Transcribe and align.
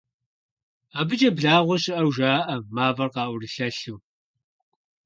АбыкӀэ 0.99 1.29
благъуэ 1.37 1.77
щыӀэу 1.83 2.11
жаӀэ, 2.15 2.55
мафӀэр 2.75 3.09
къыӀурылъэлъу. 3.13 3.97